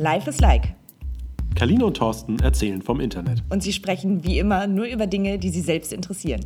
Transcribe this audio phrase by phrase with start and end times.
[0.00, 0.72] Life is Like.
[1.54, 3.42] Kalina und Thorsten erzählen vom Internet.
[3.50, 6.40] Und sie sprechen wie immer nur über Dinge, die sie selbst interessieren.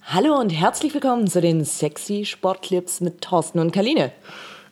[0.00, 4.12] Hallo und herzlich willkommen zu den sexy Sportclips mit Thorsten und Kaline.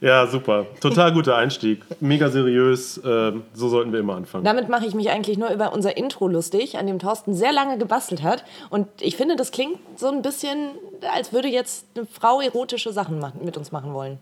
[0.00, 0.66] Ja, super.
[0.80, 1.82] Total guter Einstieg.
[2.00, 2.98] Mega seriös.
[3.04, 4.44] Ähm, so sollten wir immer anfangen.
[4.44, 7.76] Damit mache ich mich eigentlich nur über unser Intro lustig, an dem Thorsten sehr lange
[7.76, 8.42] gebastelt hat.
[8.70, 10.70] Und ich finde, das klingt so ein bisschen,
[11.14, 14.18] als würde jetzt eine Frau erotische Sachen mit uns machen wollen.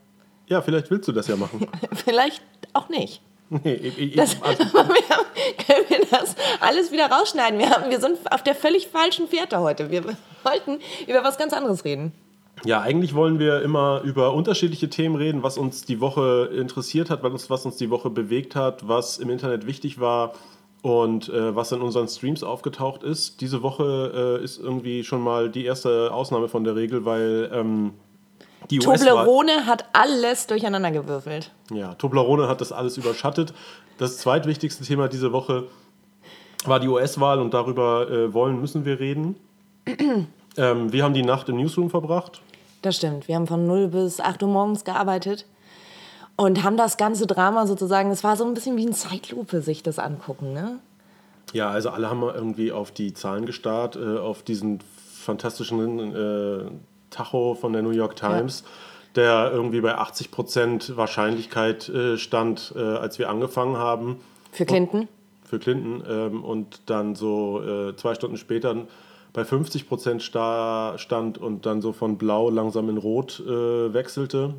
[0.46, 1.66] Ja, vielleicht willst du das ja machen.
[1.92, 2.42] vielleicht
[2.72, 3.22] auch nicht.
[3.50, 4.64] Nee, ich, ich, Das, also,
[5.66, 7.58] können wir das alles wieder rausschneiden?
[7.58, 9.90] Wir, haben, wir sind auf der völlig falschen Fährte heute.
[9.90, 10.04] Wir
[10.42, 12.12] wollten über was ganz anderes reden.
[12.64, 17.22] ja, eigentlich wollen wir immer über unterschiedliche Themen reden, was uns die Woche interessiert hat,
[17.22, 20.32] was uns, was uns die Woche bewegt hat, was im Internet wichtig war
[20.80, 23.40] und äh, was in unseren Streams aufgetaucht ist.
[23.40, 27.92] Diese Woche äh, ist irgendwie schon mal die erste Ausnahme von der Regel, weil ähm,
[28.70, 28.78] die.
[28.78, 31.50] Toblerone hat alles durcheinandergewürfelt.
[31.70, 33.52] Ja, Toblerone hat das alles überschattet.
[33.98, 35.64] Das zweitwichtigste Thema diese Woche
[36.64, 39.36] war die US-Wahl und darüber äh, wollen, müssen wir reden.
[40.56, 42.40] ähm, wir haben die Nacht im Newsroom verbracht.
[42.82, 43.28] Das stimmt.
[43.28, 45.46] Wir haben von 0 bis 8 Uhr morgens gearbeitet
[46.36, 49.82] und haben das ganze Drama sozusagen, es war so ein bisschen wie eine Zeitlupe, sich
[49.82, 50.78] das angucken, ne?
[51.52, 54.80] Ja, also alle haben irgendwie auf die Zahlen gestarrt, äh, auf diesen
[55.22, 56.70] fantastischen äh,
[57.12, 58.64] Tacho von der New York Times,
[59.14, 64.16] der irgendwie bei 80% Wahrscheinlichkeit äh, stand, äh, als wir angefangen haben.
[64.50, 65.08] Für Clinton.
[65.44, 68.74] für Clinton ähm, und dann so äh, zwei Stunden später
[69.32, 74.54] bei 50 Prozent sta stand und dann so von blau langsam in rot äh, wechselte.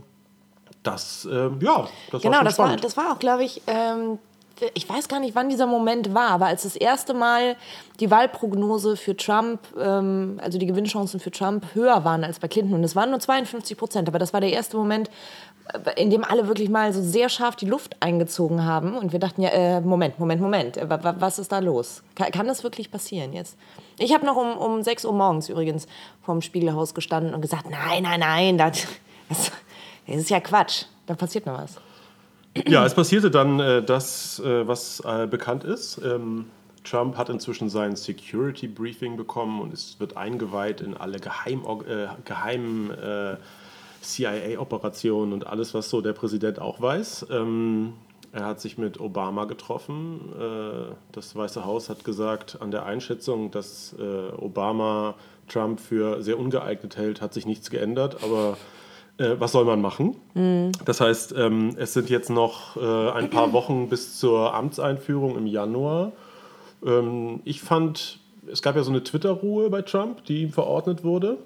[0.81, 2.83] Das, ähm, ja, das Genau, war das war, spannend.
[2.83, 4.17] das war auch, glaube ich, ähm,
[4.75, 7.55] ich weiß gar nicht, wann dieser Moment war, aber als das erste Mal
[7.99, 12.75] die Wahlprognose für Trump, ähm, also die Gewinnchancen für Trump höher waren als bei Clinton.
[12.75, 15.09] Und es waren nur 52 Prozent, aber das war der erste Moment,
[15.73, 18.95] äh, in dem alle wirklich mal so sehr scharf die Luft eingezogen haben.
[18.95, 22.03] Und wir dachten ja, äh, Moment, Moment, Moment, äh, wa- wa- was ist da los?
[22.15, 23.57] Kann, kann das wirklich passieren jetzt?
[23.97, 25.87] Ich habe noch um, um 6 Uhr morgens übrigens
[26.23, 28.87] vorm Spiegelhaus gestanden und gesagt, nein, nein, nein, das,
[29.29, 29.51] das
[30.07, 30.85] ist ja Quatsch.
[31.05, 31.77] Da passiert noch was.
[32.67, 35.99] Ja, es passierte dann äh, das, äh, was äh, bekannt ist.
[36.03, 36.45] Ähm,
[36.83, 42.07] Trump hat inzwischen sein Security Briefing bekommen und es wird eingeweiht in alle geheim, äh,
[42.25, 43.37] geheimen äh,
[44.01, 47.27] CIA-Operationen und alles, was so der Präsident auch weiß.
[47.31, 47.93] Ähm,
[48.33, 50.19] er hat sich mit Obama getroffen.
[50.39, 53.95] Äh, das Weiße Haus hat gesagt, an der Einschätzung, dass
[54.37, 55.15] Obama
[55.47, 58.23] Trump für sehr ungeeignet hält, hat sich nichts geändert.
[58.23, 58.57] Aber
[59.17, 60.15] äh, was soll man machen?
[60.85, 65.47] Das heißt, ähm, es sind jetzt noch äh, ein paar Wochen bis zur Amtseinführung im
[65.47, 66.11] Januar.
[66.85, 68.19] Ähm, ich fand,
[68.51, 71.37] es gab ja so eine Twitter-Ruhe bei Trump, die ihm verordnet wurde.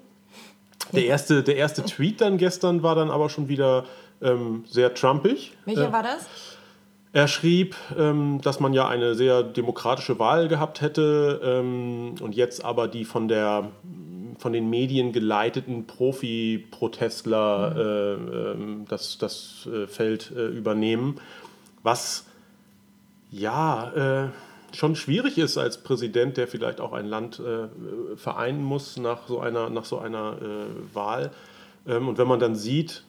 [0.92, 3.84] Der erste, der erste Tweet dann gestern war dann aber schon wieder
[4.22, 5.52] ähm, sehr trumpig.
[5.64, 6.26] Welcher Äh, war das?
[7.12, 12.64] er schrieb, ähm, dass man ja eine sehr demokratische Wahl gehabt hätte ähm, und jetzt
[12.64, 13.70] aber die von, der,
[14.38, 18.14] von den Medien geleiteten Profi-Protestler äh,
[18.52, 21.20] ähm, das, das äh, Feld äh, übernehmen,
[21.82, 22.26] was
[23.30, 24.28] ja äh,
[24.74, 27.40] schon schwierig ist als Präsident, der vielleicht auch ein Land
[28.16, 30.36] vereinen muss nach so einer, nach so einer
[30.92, 31.30] Wahl.
[31.86, 33.02] Ähm, und wenn man dann sieht,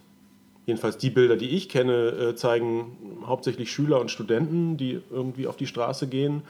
[0.65, 5.67] jedenfalls die Bilder, die ich kenne, zeigen hauptsächlich Schüler und Studenten, die irgendwie auf die
[5.67, 6.43] Straße gehen.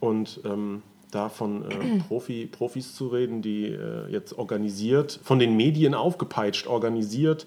[0.00, 5.56] Und ähm, da von äh, Profi, Profis zu reden, die äh, jetzt organisiert, von den
[5.56, 7.46] Medien aufgepeitscht, organisiert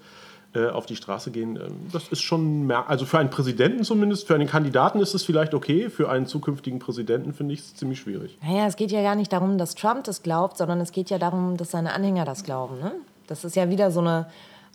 [0.54, 4.36] äh, auf die Straße gehen, ähm, das ist schon, also für einen Präsidenten zumindest, für
[4.36, 8.38] einen Kandidaten ist es vielleicht okay, für einen zukünftigen Präsidenten finde ich es ziemlich schwierig.
[8.44, 11.20] Naja, es geht ja gar nicht darum, dass Trump das glaubt, sondern es geht ja
[11.20, 12.80] darum, dass seine Anhänger das glauben.
[12.80, 12.92] Ne?
[13.28, 14.28] Das ist ja wieder so, eine,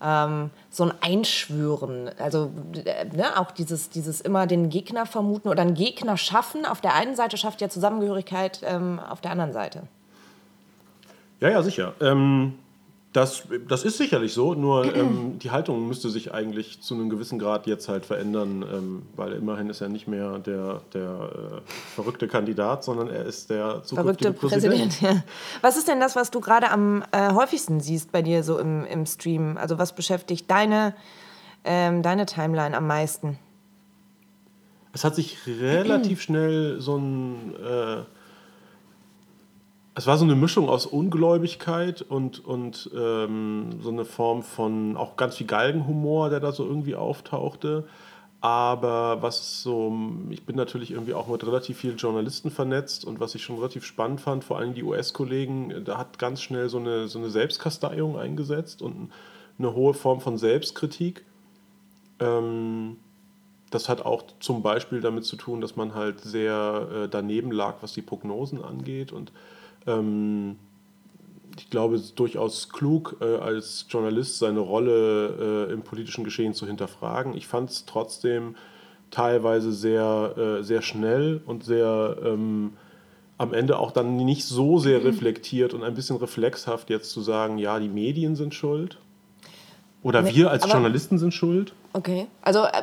[0.02, 2.10] ähm, so ein Einschwören.
[2.18, 2.50] Also
[2.84, 3.38] äh, ne?
[3.38, 6.66] auch dieses, dieses immer den Gegner vermuten oder einen Gegner schaffen.
[6.66, 9.82] Auf der einen Seite schafft ja Zusammengehörigkeit, ähm, auf der anderen Seite.
[11.40, 11.94] Ja, ja, sicher.
[12.00, 12.54] Ähm,
[13.16, 17.38] das, das ist sicherlich so, nur ähm, die Haltung müsste sich eigentlich zu einem gewissen
[17.38, 22.28] Grad jetzt halt verändern, ähm, weil immerhin ist er nicht mehr der, der äh, verrückte
[22.28, 25.00] Kandidat, sondern er ist der zukünftige Verrückte Präsident.
[25.00, 25.22] Ja.
[25.62, 28.84] Was ist denn das, was du gerade am äh, häufigsten siehst bei dir so im,
[28.84, 29.56] im Stream?
[29.56, 30.94] Also was beschäftigt deine,
[31.64, 33.38] ähm, deine Timeline am meisten?
[34.92, 37.54] Es hat sich relativ schnell so ein.
[37.56, 38.15] Äh,
[39.96, 45.16] es war so eine Mischung aus Ungläubigkeit und, und ähm, so eine Form von auch
[45.16, 47.84] ganz viel Galgenhumor, der da so irgendwie auftauchte.
[48.42, 49.96] Aber was so,
[50.28, 53.86] ich bin natürlich irgendwie auch mit relativ vielen Journalisten vernetzt und was ich schon relativ
[53.86, 58.18] spannend fand, vor allem die US-Kollegen, da hat ganz schnell so eine, so eine Selbstkasteiung
[58.18, 59.10] eingesetzt und
[59.58, 61.24] eine hohe Form von Selbstkritik.
[62.20, 62.98] Ähm,
[63.70, 67.76] das hat auch zum Beispiel damit zu tun, dass man halt sehr äh, daneben lag,
[67.80, 69.10] was die Prognosen angeht.
[69.10, 69.32] Und
[69.86, 70.56] ähm,
[71.58, 76.54] ich glaube, es ist durchaus klug, äh, als Journalist seine Rolle äh, im politischen Geschehen
[76.54, 77.36] zu hinterfragen.
[77.36, 78.56] Ich fand es trotzdem
[79.10, 82.74] teilweise sehr, äh, sehr schnell und sehr ähm,
[83.38, 85.06] am Ende auch dann nicht so sehr mhm.
[85.06, 88.98] reflektiert und ein bisschen reflexhaft jetzt zu sagen, ja, die Medien sind schuld.
[90.02, 91.72] Oder wir als Journalisten sind schuld.
[91.92, 92.82] Okay, also äh,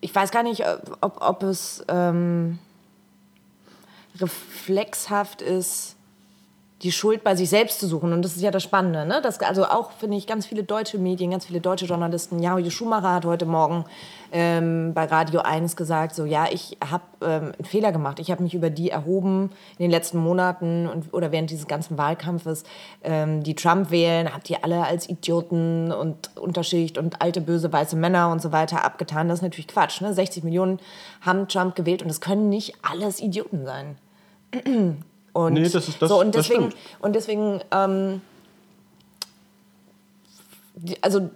[0.00, 0.64] ich weiß gar nicht,
[1.00, 2.58] ob, ob es ähm,
[4.20, 5.96] reflexhaft ist,
[6.82, 8.12] die Schuld bei sich selbst zu suchen.
[8.12, 9.06] Und das ist ja das Spannende.
[9.06, 9.20] Ne?
[9.22, 12.40] Das, also auch, finde ich, ganz viele deutsche Medien, ganz viele deutsche Journalisten.
[12.40, 13.84] Ja, Schumacher hat heute Morgen
[14.32, 18.18] ähm, bei Radio 1 gesagt, so, ja, ich habe ähm, einen Fehler gemacht.
[18.18, 21.98] Ich habe mich über die erhoben in den letzten Monaten und, oder während dieses ganzen
[21.98, 22.64] Wahlkampfes,
[23.04, 27.94] ähm, die Trump wählen, habt ihr alle als Idioten und Unterschicht und alte, böse, weiße
[27.94, 29.28] Männer und so weiter abgetan.
[29.28, 30.00] Das ist natürlich Quatsch.
[30.00, 30.12] Ne?
[30.12, 30.80] 60 Millionen
[31.20, 35.02] haben Trump gewählt und es können nicht alles Idioten sein.
[35.32, 36.08] Und nee, das ist das.
[36.08, 38.20] So, und deswegen, und deswegen ähm,
[41.00, 41.30] also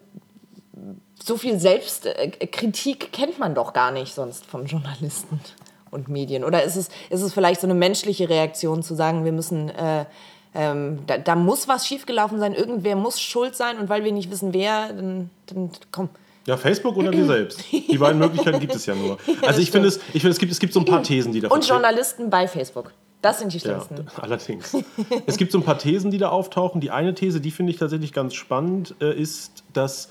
[1.22, 5.40] so viel Selbstkritik kennt man doch gar nicht sonst von Journalisten
[5.90, 6.44] und Medien.
[6.44, 10.04] Oder ist es, ist es vielleicht so eine menschliche Reaktion zu sagen, wir müssen, äh,
[10.54, 14.30] ähm, da, da, muss was schiefgelaufen sein, irgendwer muss schuld sein und weil wir nicht
[14.30, 16.08] wissen, wer, dann, dann komm.
[16.46, 17.64] Ja, Facebook oder wir selbst.
[17.72, 19.18] Die beiden Möglichkeiten gibt es ja nur.
[19.42, 21.48] Also ich finde, es, ich es, gibt, es gibt so ein paar Thesen, die da
[21.48, 22.92] Und Journalisten bei Facebook.
[23.22, 23.96] Das sind die schlimmsten.
[23.96, 24.76] Ja, allerdings.
[25.26, 26.80] es gibt so ein paar Thesen, die da auftauchen.
[26.80, 30.08] Die eine These, die finde ich tatsächlich ganz spannend, äh, ist, dass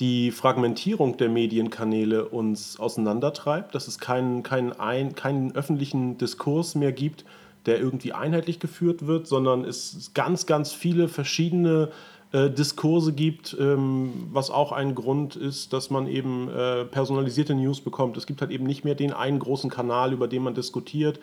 [0.00, 6.92] die Fragmentierung der Medienkanäle uns auseinandertreibt, dass es keinen, keinen, ein, keinen öffentlichen Diskurs mehr
[6.92, 7.24] gibt,
[7.66, 11.90] der irgendwie einheitlich geführt wird, sondern es ganz, ganz viele verschiedene
[12.30, 17.80] äh, Diskurse gibt, ähm, was auch ein Grund ist, dass man eben äh, personalisierte News
[17.80, 18.16] bekommt.
[18.16, 21.18] Es gibt halt eben nicht mehr den einen großen Kanal, über den man diskutiert.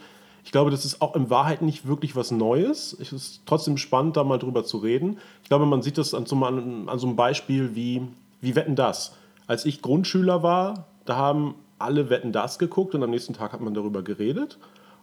[0.45, 2.95] Ich glaube, das ist auch in Wahrheit nicht wirklich was Neues.
[3.01, 5.17] Es ist trotzdem spannend, da mal drüber zu reden.
[5.41, 8.03] Ich glaube, man sieht das an so, an, an so einem Beispiel wie,
[8.41, 9.13] wie Wetten das.
[9.47, 13.61] Als ich Grundschüler war, da haben alle Wetten das geguckt und am nächsten Tag hat
[13.61, 14.59] man darüber geredet.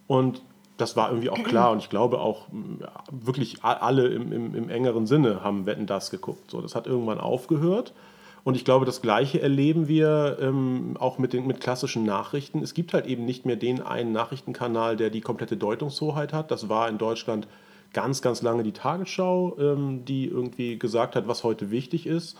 [0.07, 0.41] Und
[0.77, 2.47] das war irgendwie auch klar und ich glaube auch
[3.11, 6.49] wirklich alle im, im, im, engeren Sinne haben Wetten das geguckt.
[6.49, 7.93] So, das hat irgendwann aufgehört
[8.43, 12.61] und ich glaube, das Gleiche erleben wir ähm, auch mit, den, mit klassischen Nachrichten.
[12.61, 16.51] Es gibt halt eben nicht mehr den einen Nachrichtenkanal, der die komplette Deutungshoheit hat.
[16.51, 17.47] Das war in Deutschland
[17.93, 22.37] ganz, ganz lange die Tagesschau, ähm, die irgendwie gesagt hat, was heute wichtig ist.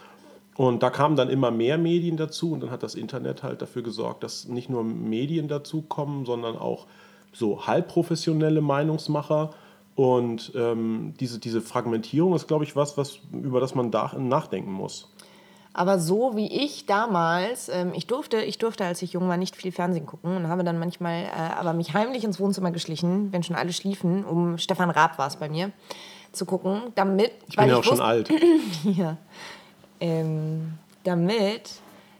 [0.56, 3.82] Und da kamen dann immer mehr Medien dazu und dann hat das Internet halt dafür
[3.82, 6.86] gesorgt, dass nicht nur Medien dazukommen, sondern auch
[7.32, 9.52] so halbprofessionelle Meinungsmacher.
[9.96, 14.72] Und ähm, diese, diese Fragmentierung ist, glaube ich, was, was, über das man da nachdenken
[14.72, 15.13] muss.
[15.74, 19.56] Aber so wie ich damals, ähm, ich durfte, ich durfte, als ich jung war, nicht
[19.56, 23.42] viel Fernsehen gucken und habe dann manchmal, äh, aber mich heimlich ins Wohnzimmer geschlichen, wenn
[23.42, 25.72] schon alle schliefen, um Stefan Raab war es bei mir,
[26.32, 27.32] zu gucken, damit.
[27.48, 28.30] Ich bin ja auch schon alt.
[28.84, 29.18] ja.
[30.00, 30.74] Ähm,
[31.04, 31.70] damit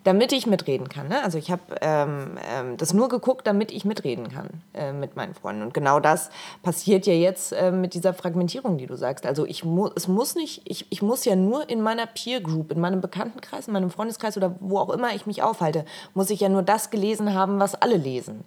[0.04, 1.08] damit ich mitreden kann.
[1.08, 1.24] Ne?
[1.24, 5.34] Also ich habe ähm, ähm, das nur geguckt, damit ich mitreden kann äh, mit meinen
[5.34, 5.64] Freunden.
[5.64, 6.30] Und genau das
[6.62, 9.26] passiert ja jetzt äh, mit dieser Fragmentierung, die du sagst.
[9.26, 12.72] Also ich mu es muss nicht, ich, ich muss ja nur in meiner Peer Group,
[12.72, 16.40] in meinem Bekanntenkreis, in meinem Freundeskreis oder wo auch immer ich mich aufhalte, muss ich
[16.40, 18.44] ja nur das gelesen haben, was alle lesen.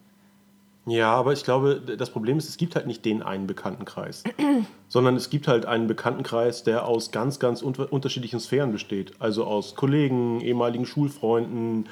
[0.88, 4.22] Ja, aber ich glaube, das Problem ist, es gibt halt nicht den einen Bekanntenkreis,
[4.88, 9.12] sondern es gibt halt einen Bekanntenkreis, der aus ganz, ganz un unterschiedlichen Sphären besteht.
[9.18, 11.88] Also aus Kollegen, ehemaligen Schulfreunden,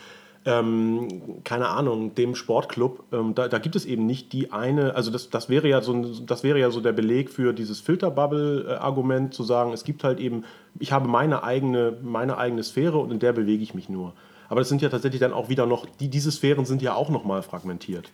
[0.46, 3.02] ähm, keine Ahnung, dem Sportclub.
[3.12, 6.20] Ähm, da, da, gibt es eben nicht die eine, also das, das, wäre ja so,
[6.20, 10.44] das wäre ja so der Beleg für dieses Filterbubble-Argument, zu sagen, es gibt halt eben,
[10.78, 14.12] ich habe meine eigene, meine eigene Sphäre und in der bewege ich mich nur.
[14.48, 17.08] Aber das sind ja tatsächlich dann auch wieder noch, die, diese Sphären sind ja auch
[17.08, 18.12] nochmal fragmentiert.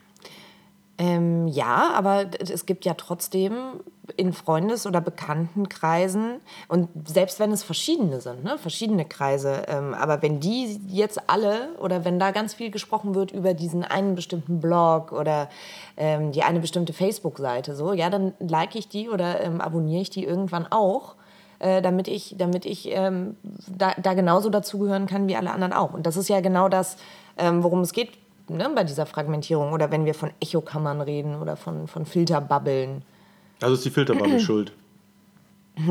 [1.01, 3.55] Ähm, ja, aber es gibt ja trotzdem
[4.19, 10.21] in Freundes- oder Bekanntenkreisen und selbst wenn es verschiedene sind, ne, verschiedene Kreise, ähm, aber
[10.21, 14.61] wenn die jetzt alle oder wenn da ganz viel gesprochen wird über diesen einen bestimmten
[14.61, 15.49] Blog oder
[15.97, 20.11] ähm, die eine bestimmte Facebook-Seite, so, ja, dann like ich die oder ähm, abonniere ich
[20.11, 21.15] die irgendwann auch.
[21.61, 23.37] Äh, damit ich, damit ich ähm,
[23.69, 25.93] da, da genauso dazugehören kann wie alle anderen auch.
[25.93, 26.97] Und das ist ja genau das,
[27.37, 28.13] ähm, worum es geht
[28.57, 33.03] ne, bei dieser Fragmentierung oder wenn wir von Echokammern reden oder von, von Filterbubbeln.
[33.61, 34.73] Also ist die Filterbubble schuld.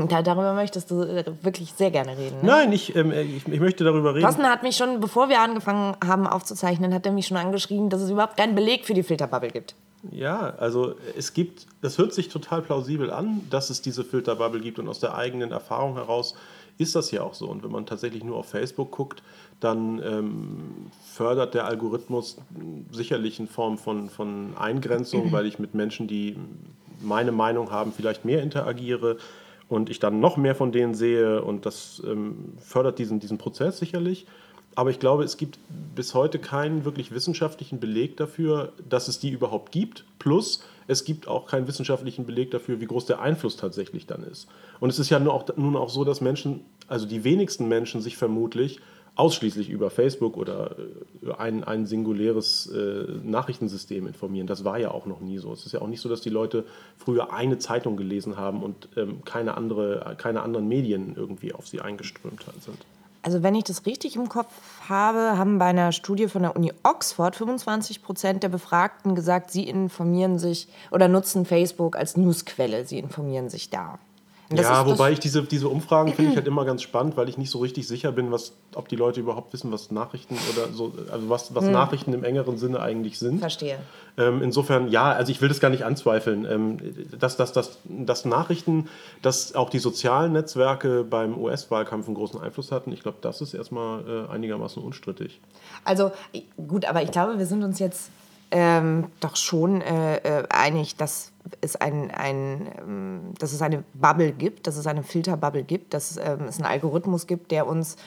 [0.08, 2.42] Da, darüber möchtest du äh, wirklich sehr gerne reden.
[2.42, 2.48] Ne?
[2.48, 4.24] Nein, ich, ähm, ich, ich, möchte darüber reden.
[4.24, 8.02] Thorsten hat mich schon, bevor wir angefangen haben aufzuzeichnen, hat er mich schon angeschrieben, dass
[8.02, 9.76] es überhaupt keinen Beleg für die Filterbubble gibt.
[10.12, 14.80] Ja, also es gibt, es hört sich total plausibel an, dass es diese Filterbubble gibt
[14.80, 16.36] und aus der eigenen Erfahrung heraus
[16.78, 17.48] ist das ja auch so.
[17.48, 19.22] Und wenn man tatsächlich nur auf Facebook guckt,
[19.60, 22.38] dann ähm, fördert der Algorithmus
[22.92, 25.32] sicherlich in Form von, von Eingrenzung, mhm.
[25.32, 26.38] weil ich mit Menschen, die
[27.02, 29.18] meine Meinung haben, vielleicht mehr interagiere
[29.68, 33.78] und ich dann noch mehr von denen sehe und das ähm, fördert diesen, diesen Prozess
[33.78, 34.26] sicherlich.
[34.76, 35.60] Aber ich glaube, es gibt
[35.96, 40.06] bis heute keinen wirklich wissenschaftlichen Beleg dafür, dass es die überhaupt gibt.
[40.20, 44.48] Plus, es gibt auch keinen wissenschaftlichen Beleg dafür, wie groß der Einfluss tatsächlich dann ist.
[44.80, 48.00] Und es ist ja nun auch, nun auch so, dass Menschen, also die wenigsten Menschen
[48.02, 48.80] sich vermutlich
[49.20, 50.76] ausschließlich über Facebook oder
[51.22, 54.48] äh, ein, ein singuläres äh, Nachrichtensystem informieren.
[54.48, 55.52] Das war ja auch noch nie so.
[55.52, 56.66] Es ist ja auch nicht so, dass die Leute
[56.98, 61.82] früher eine Zeitung gelesen haben und ähm, keine, andere, keine anderen Medien irgendwie auf sie
[61.82, 62.78] eingeströmt sind.
[63.22, 64.54] Also wenn ich das richtig im Kopf
[64.88, 69.68] habe, haben bei einer Studie von der Uni Oxford 25 Prozent der Befragten gesagt, sie
[69.68, 72.86] informieren sich oder nutzen Facebook als Newsquelle.
[72.86, 74.00] Sie informieren sich da
[74.52, 77.52] ja, wobei ich diese, diese Umfragen finde ich halt immer ganz spannend, weil ich nicht
[77.52, 81.30] so richtig sicher bin, was, ob die Leute überhaupt wissen, was Nachrichten oder so, also
[81.30, 81.72] was, was hm.
[81.72, 83.40] Nachrichten im engeren Sinne eigentlich sind.
[83.40, 83.80] Verstehe.
[84.18, 86.46] Ähm, insofern, ja, also ich will das gar nicht anzweifeln.
[86.50, 86.78] Ähm,
[87.20, 88.90] dass, dass, dass, dass Nachrichten,
[89.22, 93.54] dass auch die sozialen Netzwerke beim US-Wahlkampf einen großen Einfluss hatten, ich glaube, das ist
[93.54, 95.40] erstmal äh, einigermaßen unstrittig.
[95.86, 96.12] Also
[96.68, 98.10] gut, aber ich glaube, wir sind uns jetzt
[98.52, 104.32] ähm, doch schon äh, äh, einig, dass es, ein, ein, ähm, dass es eine Bubble
[104.32, 107.98] gibt, dass es eine Filterbubble gibt, dass ähm, es einen Algorithmus gibt, der uns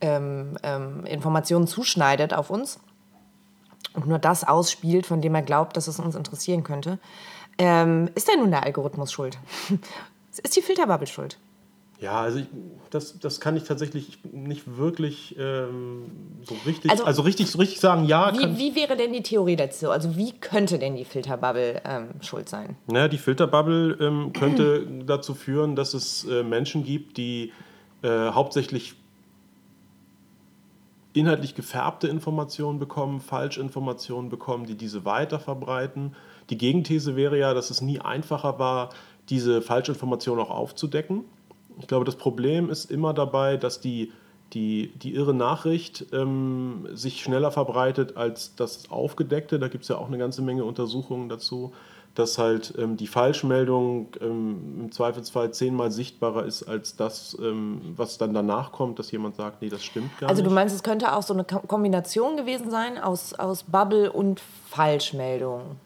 [0.00, 2.80] ähm, ähm, Informationen zuschneidet auf uns
[3.94, 6.98] und nur das ausspielt, von dem er glaubt, dass es uns interessieren könnte.
[7.58, 9.38] Ähm, ist denn nun der Algorithmus schuld?
[10.42, 11.38] ist die Filterbubble schuld?
[12.00, 12.46] Ja, also ich,
[12.90, 16.04] das, das kann ich tatsächlich nicht wirklich ähm,
[16.44, 18.32] so richtig, also, also, richtig, so richtig sagen, ja.
[18.38, 19.90] Wie, wie wäre denn die Theorie dazu?
[19.90, 22.76] Also wie könnte denn die Filterbubble ähm, schuld sein?
[22.86, 27.52] Naja, die Filterbubble ähm, könnte dazu führen, dass es äh, Menschen gibt, die
[28.02, 28.94] äh, hauptsächlich
[31.14, 36.14] inhaltlich gefärbte Informationen bekommen, Falschinformationen bekommen, die diese weiter verbreiten.
[36.50, 38.90] Die Gegenthese wäre ja, dass es nie einfacher war,
[39.30, 41.24] diese Falschinformationen auch aufzudecken
[41.80, 44.12] ich glaube, das Problem ist immer dabei, dass die,
[44.52, 49.58] die, die irre Nachricht ähm, sich schneller verbreitet als das Aufgedeckte.
[49.58, 51.72] Da gibt es ja auch eine ganze Menge Untersuchungen dazu,
[52.14, 58.18] dass halt ähm, die Falschmeldung ähm, im Zweifelsfall zehnmal sichtbarer ist als das, ähm, was
[58.18, 60.46] dann danach kommt, dass jemand sagt, nee, das stimmt gar also nicht.
[60.46, 64.40] Also du meinst, es könnte auch so eine Kombination gewesen sein aus, aus Bubble und
[64.68, 65.76] Falschmeldung?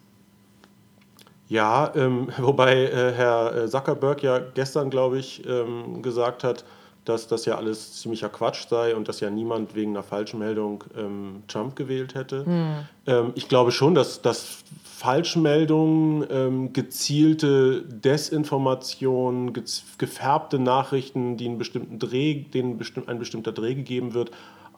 [1.52, 6.64] Ja, ähm, wobei äh, Herr äh, Zuckerberg ja gestern, glaube ich, ähm, gesagt hat,
[7.04, 11.42] dass das ja alles ziemlicher Quatsch sei und dass ja niemand wegen einer Falschmeldung ähm,
[11.48, 12.46] Trump gewählt hätte.
[12.46, 13.32] Hm.
[13.34, 19.64] ich glaube schon, dass, dass Falschmeldungen, ähm, gezielte Desinformation, ge
[19.98, 24.30] gefärbte Nachrichten, die einen bestimmten Dreh, denen besti ein bestimmter Dreh gegeben wird,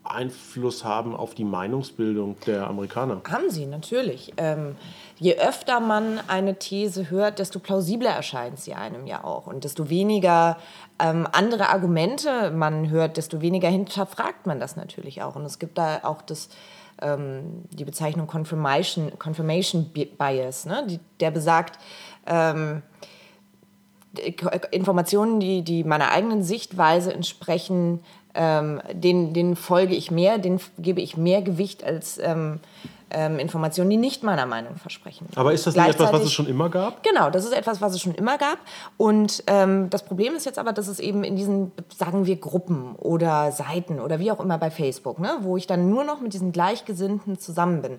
[0.05, 3.23] Einfluss haben auf die Meinungsbildung der Amerikaner?
[3.31, 4.35] Haben sie, natürlich.
[4.37, 4.77] Ähm,
[5.19, 9.47] je öfter man eine These hört, desto plausibler erscheint sie einem ja auch.
[9.47, 10.59] Und desto weniger
[10.99, 15.37] ähm, andere Argumente man hört, desto weniger hinterfragt man das natürlich auch.
[15.37, 16.51] Und es gibt da auch das,
[17.01, 20.85] ähm, die Bezeichnung Confirmation, Confirmation Bias, ne?
[20.87, 21.79] die, der besagt,
[22.27, 22.83] ähm,
[24.71, 28.01] Informationen, die, die meiner eigenen Sichtweise entsprechen,
[28.35, 32.61] ähm, den, den folge ich mehr, den gebe ich mehr Gewicht als ähm,
[33.15, 35.27] ähm, Informationen, die nicht meiner Meinung versprechen.
[35.37, 37.03] Aber ist das nicht etwas, was es schon immer gab?
[37.03, 38.59] Genau, das ist etwas, was es schon immer gab.
[38.97, 42.95] Und ähm, das Problem ist jetzt aber, dass es eben in diesen, sagen wir, Gruppen
[42.97, 46.35] oder Seiten oder wie auch immer bei Facebook, ne, wo ich dann nur noch mit
[46.35, 47.99] diesen Gleichgesinnten zusammen bin,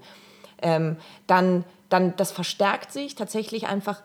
[0.62, 4.02] ähm, dann, dann das verstärkt sich tatsächlich einfach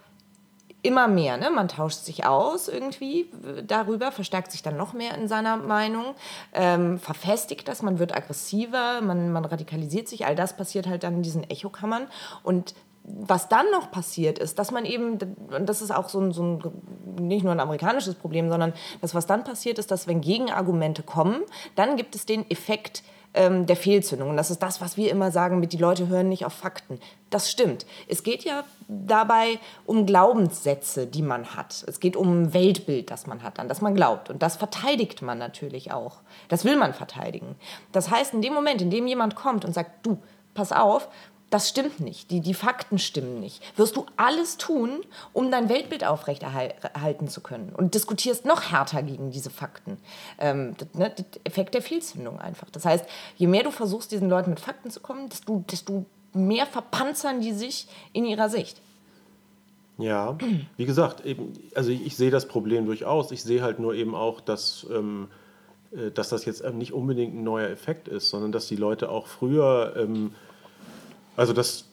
[0.83, 1.37] immer mehr.
[1.37, 1.51] Ne?
[1.51, 3.31] Man tauscht sich aus irgendwie
[3.67, 6.15] darüber, verstärkt sich dann noch mehr in seiner Meinung,
[6.53, 10.27] ähm, verfestigt das, man wird aggressiver, man, man radikalisiert sich.
[10.27, 12.07] All das passiert halt dann in diesen Echokammern.
[12.43, 15.19] Und was dann noch passiert ist, dass man eben,
[15.51, 16.63] und das ist auch so ein, so ein,
[17.19, 21.43] nicht nur ein amerikanisches Problem, sondern das, was dann passiert ist, dass wenn Gegenargumente kommen,
[21.77, 23.03] dann gibt es den Effekt,
[23.35, 24.31] ähm, der Fehlzündung.
[24.31, 26.99] Und das ist das, was wir immer sagen mit, die Leute hören nicht auf Fakten.
[27.31, 27.87] Das stimmt.
[28.09, 31.85] Es geht ja dabei um Glaubenssätze, die man hat.
[31.87, 34.31] Es geht um ein Weltbild, das man hat, an das man glaubt.
[34.31, 36.19] Und das verteidigt man natürlich auch.
[36.49, 37.55] Das will man verteidigen.
[37.93, 40.19] Das heißt, in dem Moment, in dem jemand kommt und sagt, du,
[40.55, 41.09] pass auf,
[41.51, 45.01] das stimmt nicht, die, die Fakten stimmen nicht, wirst du alles tun,
[45.33, 49.99] um dein Weltbild aufrechterhalten zu können und diskutierst noch härter gegen diese Fakten.
[50.39, 52.71] Ähm, das, ne, der Effekt der Fehlzündung einfach.
[52.71, 53.05] Das heißt,
[53.37, 57.53] je mehr du versuchst, diesen Leuten mit Fakten zu kommen, desto, desto mehr verpanzern die
[57.53, 58.81] sich in ihrer Sicht.
[59.99, 60.39] Ja,
[60.77, 63.33] wie gesagt, eben, also ich, ich sehe das Problem durchaus.
[63.33, 65.29] Ich sehe halt nur eben auch, dass, ähm,
[65.93, 69.27] äh, dass das jetzt nicht unbedingt ein neuer Effekt ist, sondern dass die Leute auch
[69.27, 70.33] früher, ähm,
[71.41, 71.87] also dass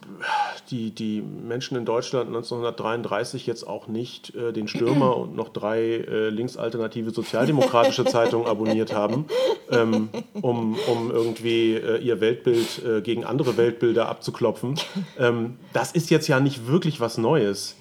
[0.69, 5.79] die, die Menschen in Deutschland 1933 jetzt auch nicht äh, den Stürmer und noch drei
[5.79, 9.25] äh, linksalternative sozialdemokratische Zeitungen abonniert haben,
[9.71, 10.09] ähm,
[10.41, 14.75] um, um irgendwie äh, ihr Weltbild äh, gegen andere Weltbilder abzuklopfen.
[15.17, 17.77] Ähm, das ist jetzt ja nicht wirklich was Neues.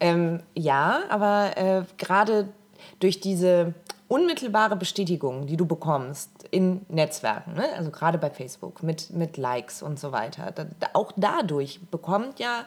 [0.00, 2.48] Ähm, ja, aber äh, gerade
[2.98, 3.72] durch diese
[4.08, 7.64] unmittelbare Bestätigung, die du bekommst in Netzwerken, ne?
[7.76, 12.64] also gerade bei Facebook mit, mit Likes und so weiter, da, auch dadurch bekommt ja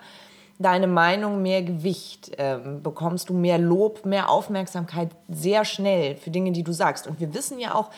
[0.60, 6.52] deine Meinung mehr Gewicht, ähm, bekommst du mehr Lob, mehr Aufmerksamkeit sehr schnell für Dinge,
[6.52, 7.08] die du sagst.
[7.08, 7.92] Und wir wissen ja auch,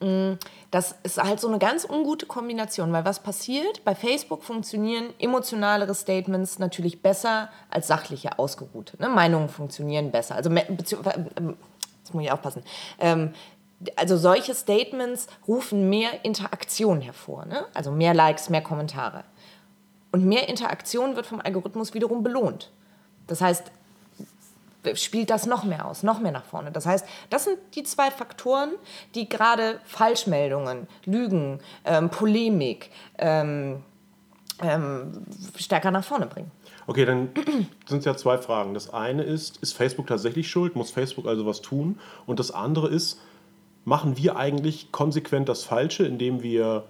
[0.00, 0.38] mh,
[0.70, 3.84] das ist halt so eine ganz ungute Kombination, weil was passiert?
[3.84, 8.96] Bei Facebook funktionieren emotionalere Statements natürlich besser als sachliche, ausgeruhte.
[9.00, 9.08] Ne?
[9.08, 10.36] Meinungen funktionieren besser.
[10.36, 12.62] Also, ähm, jetzt muss ich aufpassen.
[13.00, 13.32] Ähm,
[13.96, 17.64] also solche Statements rufen mehr Interaktion hervor, ne?
[17.74, 19.24] also mehr Likes, mehr Kommentare.
[20.12, 22.70] Und mehr Interaktion wird vom Algorithmus wiederum belohnt.
[23.26, 23.70] Das heißt,
[24.94, 26.72] spielt das noch mehr aus, noch mehr nach vorne.
[26.72, 28.70] Das heißt, das sind die zwei Faktoren,
[29.14, 33.82] die gerade Falschmeldungen, Lügen, ähm, Polemik ähm,
[34.60, 35.24] ähm,
[35.56, 36.50] stärker nach vorne bringen.
[36.86, 37.28] Okay, dann
[37.86, 38.74] sind es ja zwei Fragen.
[38.74, 40.76] Das eine ist, ist Facebook tatsächlich schuld?
[40.76, 41.98] Muss Facebook also was tun?
[42.26, 43.20] Und das andere ist,
[43.84, 46.84] machen wir eigentlich konsequent das Falsche, indem wir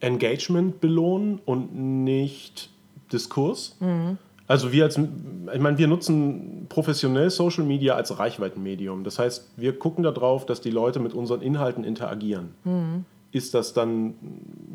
[0.00, 2.70] Engagement belohnen und nicht
[3.12, 3.76] Diskurs?
[3.80, 4.18] Mhm.
[4.46, 9.04] Also wir als, ich meine, wir nutzen professionell Social Media als Reichweitenmedium.
[9.04, 12.54] Das heißt, wir gucken darauf, dass die Leute mit unseren Inhalten interagieren.
[12.64, 14.14] Mhm ist das dann,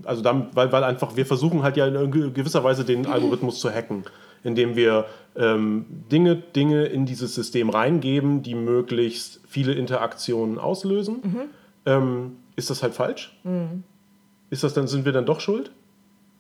[0.04, 3.70] also dann, weil, weil einfach, wir versuchen halt ja in gewisser Weise den Algorithmus zu
[3.72, 4.04] hacken,
[4.44, 11.22] indem wir ähm, Dinge, Dinge in dieses System reingeben, die möglichst viele Interaktionen auslösen.
[11.24, 11.42] Mhm.
[11.86, 13.38] Ähm, ist das halt falsch?
[13.44, 13.84] Mhm.
[14.50, 15.72] Ist das dann, sind wir dann doch schuld?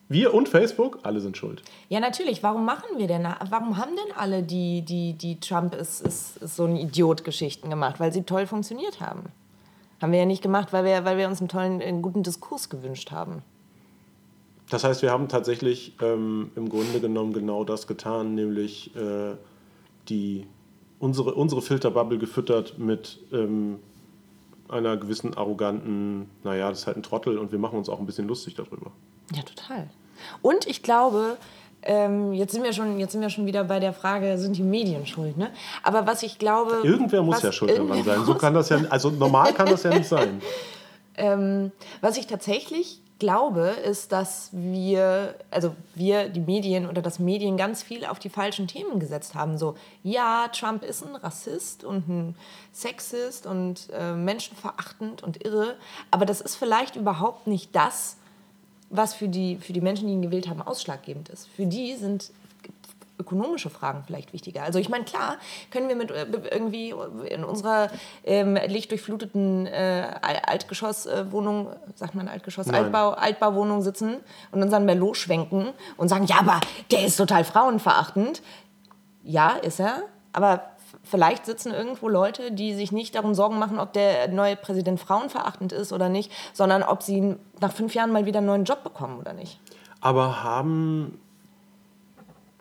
[0.09, 1.63] Wir und Facebook, alle sind schuld.
[1.89, 2.43] Ja, natürlich.
[2.43, 6.55] Warum machen wir denn, warum haben denn alle die, die, die Trump ist, ist, ist
[6.55, 7.99] so ein Idiot-Geschichten gemacht?
[7.99, 9.23] Weil sie toll funktioniert haben.
[10.01, 12.69] Haben wir ja nicht gemacht, weil wir, weil wir uns einen tollen, einen guten Diskurs
[12.69, 13.41] gewünscht haben.
[14.73, 19.35] Das heißt, wir haben tatsächlich ähm, im Grunde genommen genau das getan, nämlich äh,
[20.09, 20.47] die,
[20.97, 23.77] unsere, unsere Filterbubble gefüttert mit ähm,
[24.67, 28.07] einer gewissen arroganten, naja, das ist halt ein Trottel und wir machen uns auch ein
[28.07, 28.91] bisschen lustig darüber.
[29.35, 29.91] Ja, total.
[30.41, 31.37] Und ich glaube,
[31.83, 34.63] ähm, jetzt, sind wir schon, jetzt sind wir schon wieder bei der Frage, sind die
[34.63, 35.37] Medien schuld?
[35.37, 35.51] Ne?
[35.83, 36.81] Aber was ich glaube.
[36.83, 38.25] Irgendwer muss ja schuld daran sein.
[38.25, 40.41] So kann das ja, also normal kann das ja nicht sein.
[41.15, 47.55] Ähm, was ich tatsächlich glaube, ist, dass wir, also wir, die Medien oder das Medien
[47.55, 49.57] ganz viel auf die falschen Themen gesetzt haben.
[49.57, 52.35] So, ja, Trump ist ein Rassist und ein
[52.73, 55.77] Sexist und äh, menschenverachtend und irre,
[56.11, 58.17] aber das ist vielleicht überhaupt nicht das,
[58.89, 61.47] was für die, für die Menschen, die ihn gewählt haben, ausschlaggebend ist.
[61.47, 62.29] Für die sind
[63.19, 64.63] ökonomische Fragen vielleicht wichtiger.
[64.63, 65.37] Also ich meine, klar
[65.71, 66.93] können wir mit äh, irgendwie
[67.29, 67.89] in unserer
[68.23, 70.07] ähm, lichtdurchfluteten äh,
[70.45, 74.17] Altgeschosswohnung, äh, sagt man Altgeschoss, Altbau, Altbauwohnung sitzen
[74.51, 76.59] und unseren Merlot schwenken und sagen, ja, aber
[76.91, 78.41] der ist total frauenverachtend.
[79.23, 80.03] Ja, ist er.
[80.33, 80.63] Aber
[81.03, 85.71] vielleicht sitzen irgendwo Leute, die sich nicht darum Sorgen machen, ob der neue Präsident frauenverachtend
[85.71, 89.19] ist oder nicht, sondern ob sie nach fünf Jahren mal wieder einen neuen Job bekommen
[89.19, 89.59] oder nicht.
[90.01, 91.19] Aber haben,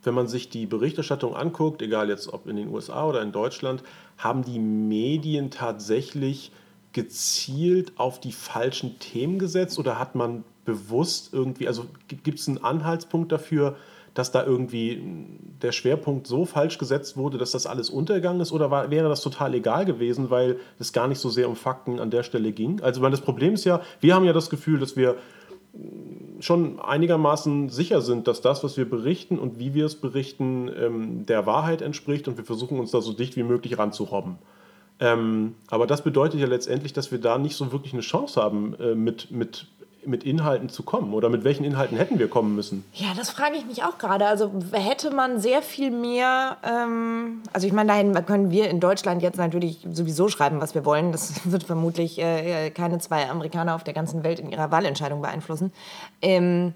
[0.02, 3.82] wenn man sich die Berichterstattung anguckt, egal jetzt ob in den USA oder in Deutschland,
[4.18, 6.52] haben die Medien tatsächlich
[6.92, 12.62] gezielt auf die falschen Themen gesetzt oder hat man bewusst irgendwie, also gibt es einen
[12.62, 13.76] Anhaltspunkt dafür,
[14.14, 15.02] dass da irgendwie
[15.62, 18.52] der Schwerpunkt so falsch gesetzt wurde, dass das alles untergegangen ist?
[18.52, 21.98] Oder war, wäre das total egal gewesen, weil es gar nicht so sehr um Fakten
[21.98, 22.80] an der Stelle ging?
[22.82, 25.16] Also, weil das Problem ist ja, wir haben ja das Gefühl, dass wir
[26.40, 31.26] schon einigermaßen sicher sind, dass das, was wir berichten und wie wir es berichten, ähm,
[31.26, 34.36] der Wahrheit entspricht und wir versuchen uns da so dicht wie möglich ranzurobben.
[35.00, 38.74] Ähm, aber das bedeutet ja letztendlich, dass wir da nicht so wirklich eine Chance haben,
[38.78, 39.66] äh, mit, mit
[40.04, 41.14] mit Inhalten zu kommen?
[41.14, 42.84] Oder mit welchen Inhalten hätten wir kommen müssen?
[42.92, 44.26] Ja, das frage ich mich auch gerade.
[44.26, 49.22] Also hätte man sehr viel mehr, ähm, also ich meine, dahin können wir in Deutschland
[49.22, 51.12] jetzt natürlich sowieso schreiben, was wir wollen.
[51.12, 55.72] Das wird vermutlich äh, keine zwei Amerikaner auf der ganzen Welt in ihrer Wahlentscheidung beeinflussen.
[56.20, 56.74] Ähm,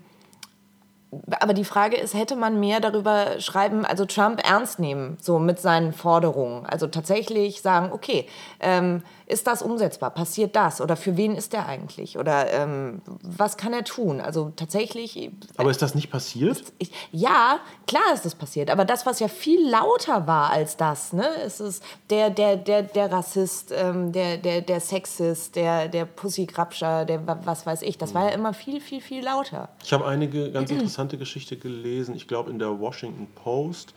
[1.40, 5.60] aber die Frage ist, hätte man mehr darüber schreiben, also Trump ernst nehmen, so mit
[5.60, 6.66] seinen Forderungen?
[6.66, 8.26] Also tatsächlich sagen, okay,
[8.60, 10.10] ähm, ist das umsetzbar?
[10.10, 10.80] Passiert das?
[10.80, 12.16] Oder für wen ist der eigentlich?
[12.16, 14.20] Oder ähm, was kann er tun?
[14.20, 15.30] Also tatsächlich.
[15.56, 16.62] Aber ist das nicht passiert?
[16.78, 18.70] Ich, ja, klar ist das passiert.
[18.70, 22.82] Aber das, was ja viel lauter war als das, ne, ist es der, der, der,
[22.82, 27.98] der Rassist, ähm, der, der, der Sexist, der, der Pussygrabscher, der was weiß ich.
[27.98, 29.68] Das war ja immer viel, viel, viel lauter.
[29.82, 32.14] Ich habe einige ganz interessante Geschichte gelesen.
[32.14, 33.92] Ich glaube in der Washington Post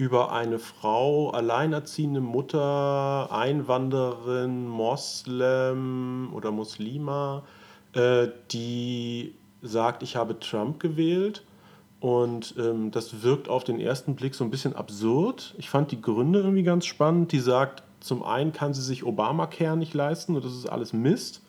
[0.00, 7.42] über eine Frau, alleinerziehende Mutter, Einwanderin, Moslem oder Muslima,
[7.92, 11.44] äh, die sagt, ich habe Trump gewählt.
[12.00, 15.54] Und ähm, das wirkt auf den ersten Blick so ein bisschen absurd.
[15.58, 17.30] Ich fand die Gründe irgendwie ganz spannend.
[17.32, 21.42] Die sagt, zum einen kann sie sich Obamacare nicht leisten und das ist alles Mist.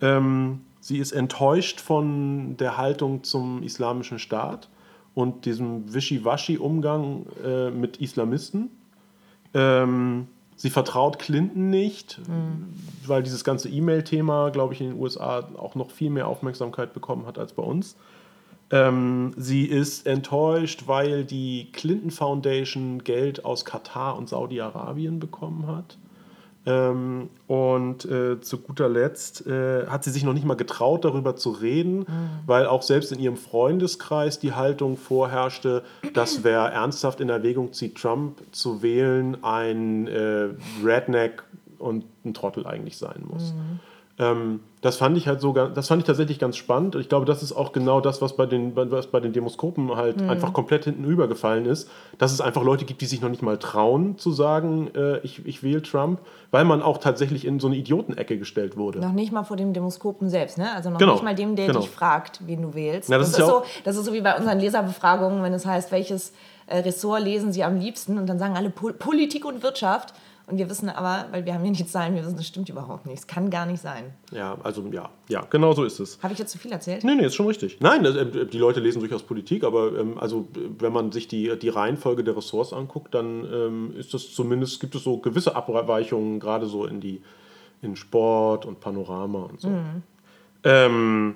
[0.00, 4.68] Ähm, sie ist enttäuscht von der Haltung zum islamischen Staat
[5.14, 8.70] und diesem Wischiwaschi-Umgang äh, mit Islamisten.
[9.54, 12.74] Ähm, sie vertraut Clinton nicht, mhm.
[13.06, 17.26] weil dieses ganze E-Mail-Thema, glaube ich, in den USA auch noch viel mehr Aufmerksamkeit bekommen
[17.26, 17.96] hat als bei uns.
[18.70, 25.96] Ähm, sie ist enttäuscht, weil die Clinton Foundation Geld aus Katar und Saudi-Arabien bekommen hat.
[26.66, 31.36] Ähm, und äh, zu guter Letzt äh, hat sie sich noch nicht mal getraut, darüber
[31.36, 32.06] zu reden, mhm.
[32.46, 35.82] weil auch selbst in ihrem Freundeskreis die Haltung vorherrschte,
[36.14, 40.48] dass wer ernsthaft in Erwägung zieht, Trump zu wählen, ein äh,
[40.82, 41.42] Redneck
[41.78, 43.52] und ein Trottel eigentlich sein muss.
[43.52, 43.80] Mhm.
[44.18, 46.94] Ähm, das fand ich halt so, das fand ich tatsächlich ganz spannend.
[46.96, 50.20] Ich glaube, das ist auch genau das, was bei den, was bei den Demoskopen halt
[50.20, 50.28] mhm.
[50.28, 53.58] einfach komplett hinten übergefallen ist, dass es einfach Leute gibt, die sich noch nicht mal
[53.58, 57.76] trauen zu sagen, äh, ich, ich wähle Trump, weil man auch tatsächlich in so eine
[57.76, 59.00] Idiotenecke gestellt wurde.
[59.00, 60.70] Noch nicht mal vor dem Demoskopen selbst, ne?
[60.74, 61.14] Also noch genau.
[61.14, 61.80] nicht mal dem, der genau.
[61.80, 63.08] dich fragt, wen du wählst.
[63.08, 65.64] Ja, das, das, ist, ist so, das ist so wie bei unseren Leserbefragungen, wenn es
[65.64, 66.32] heißt, welches
[66.66, 70.14] äh, Ressort lesen sie am liebsten und dann sagen alle Pol Politik und Wirtschaft.
[70.46, 73.06] Und wir wissen aber, weil wir haben hier die Zahlen, wir wissen, das stimmt überhaupt
[73.06, 73.18] nicht.
[73.18, 74.12] Es kann gar nicht sein.
[74.30, 76.22] Ja, also ja, ja, genau so ist es.
[76.22, 77.02] Habe ich jetzt zu viel erzählt?
[77.02, 77.78] Nee, nee, ist schon richtig.
[77.80, 80.46] Nein, äh, die Leute lesen durchaus Politik, aber ähm, also
[80.78, 84.94] wenn man sich die, die Reihenfolge der Ressorts anguckt, dann ähm, ist das zumindest, gibt
[84.94, 87.22] es so gewisse Abweichungen, gerade so in die
[87.80, 89.68] in Sport und Panorama und so.
[89.68, 90.02] Mhm.
[90.64, 91.34] Ähm,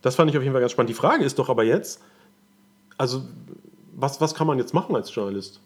[0.00, 0.90] das fand ich auf jeden Fall ganz spannend.
[0.90, 2.02] Die Frage ist doch aber jetzt,
[2.98, 3.22] also
[3.94, 5.60] was, was kann man jetzt machen als Journalist?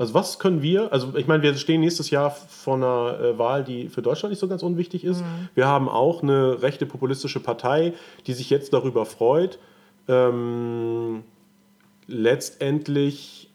[0.00, 3.64] Also was können wir, also ich meine, wir stehen nächstes Jahr vor einer äh, Wahl,
[3.64, 5.20] die für Deutschland nicht so ganz unwichtig ist.
[5.20, 5.50] Mhm.
[5.54, 7.92] Wir haben auch eine rechte populistische Partei,
[8.26, 9.58] die sich jetzt darüber freut,
[10.08, 11.22] ähm,
[12.06, 13.50] letztendlich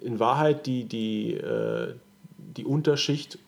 [0.00, 1.94] in Wahrheit die, die, äh,
[2.56, 3.38] die Unterschicht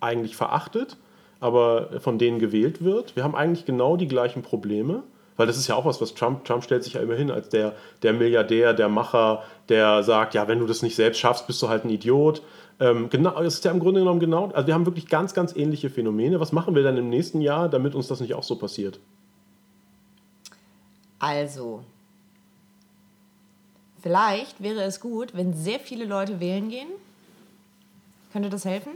[0.00, 0.96] eigentlich verachtet,
[1.38, 3.14] aber von denen gewählt wird.
[3.14, 5.04] Wir haben eigentlich genau die gleichen Probleme.
[5.38, 7.74] Weil das ist ja auch was, was Trump, Trump stellt sich ja immerhin als der,
[8.02, 11.68] der Milliardär, der Macher, der sagt, ja, wenn du das nicht selbst schaffst, bist du
[11.68, 12.42] halt ein Idiot.
[12.80, 15.54] Ähm, genau, es ist ja im Grunde genommen genau, also wir haben wirklich ganz, ganz
[15.54, 16.40] ähnliche Phänomene.
[16.40, 18.98] Was machen wir dann im nächsten Jahr, damit uns das nicht auch so passiert?
[21.20, 21.84] Also,
[24.02, 26.88] vielleicht wäre es gut, wenn sehr viele Leute wählen gehen.
[28.32, 28.90] Könnte das helfen?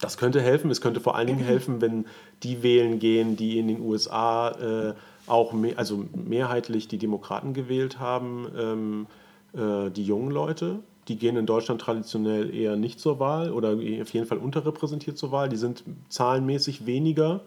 [0.00, 0.70] Das könnte helfen.
[0.70, 2.06] Es könnte vor allen Dingen helfen, wenn
[2.42, 4.94] die wählen gehen, die in den USA äh,
[5.26, 9.06] auch mehr, also mehrheitlich die Demokraten gewählt haben, ähm,
[9.54, 10.80] äh, die jungen Leute.
[11.08, 15.32] Die gehen in Deutschland traditionell eher nicht zur Wahl oder auf jeden Fall unterrepräsentiert zur
[15.32, 15.48] Wahl.
[15.48, 17.40] Die sind zahlenmäßig weniger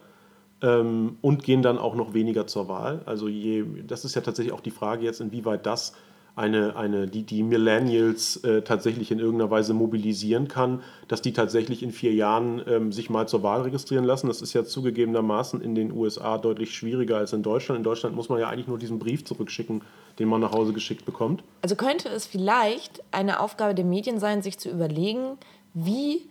[0.62, 3.02] ähm, und gehen dann auch noch weniger zur Wahl.
[3.06, 5.94] Also je, das ist ja tatsächlich auch die Frage jetzt, inwieweit das
[6.34, 11.82] eine, eine, die, die Millennials äh, tatsächlich in irgendeiner Weise mobilisieren kann, dass die tatsächlich
[11.82, 14.28] in vier Jahren ähm, sich mal zur Wahl registrieren lassen.
[14.28, 17.78] Das ist ja zugegebenermaßen in den USA deutlich schwieriger als in Deutschland.
[17.78, 19.82] In Deutschland muss man ja eigentlich nur diesen Brief zurückschicken,
[20.18, 21.44] den man nach Hause geschickt bekommt.
[21.60, 25.36] Also könnte es vielleicht eine Aufgabe der Medien sein, sich zu überlegen,
[25.74, 26.22] wie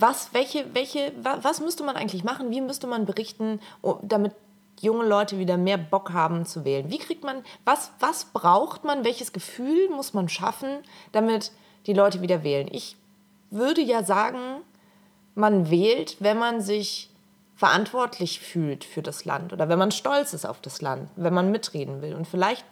[0.00, 2.50] was, welche, welche, was müsste man eigentlich machen?
[2.50, 3.60] Wie müsste man berichten,
[4.02, 4.32] damit
[4.80, 6.90] junge Leute wieder mehr Bock haben zu wählen?
[6.90, 10.78] Wie kriegt man, was, was braucht man, welches Gefühl muss man schaffen,
[11.12, 11.52] damit
[11.86, 12.68] die Leute wieder wählen?
[12.70, 12.96] Ich
[13.50, 14.38] würde ja sagen,
[15.34, 17.10] man wählt, wenn man sich
[17.56, 21.50] verantwortlich fühlt für das Land oder wenn man stolz ist auf das Land, wenn man
[21.50, 22.14] mitreden will.
[22.14, 22.64] Und vielleicht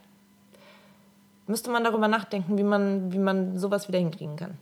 [1.47, 4.57] müsste man darüber nachdenken, wie man, wie man sowas wieder hinkriegen kann.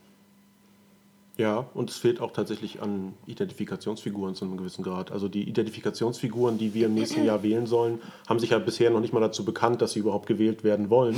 [1.38, 5.12] Ja, und es fehlt auch tatsächlich an Identifikationsfiguren zu einem gewissen Grad.
[5.12, 9.00] Also die Identifikationsfiguren, die wir im nächsten Jahr wählen sollen, haben sich ja bisher noch
[9.00, 11.16] nicht mal dazu bekannt, dass sie überhaupt gewählt werden wollen.